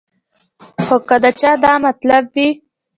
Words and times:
خو 0.85 0.95
کۀ 1.07 1.17
د 1.23 1.25
چا 1.39 1.51
دا 1.63 1.73
مطلب 1.85 2.23
وي 2.33 2.49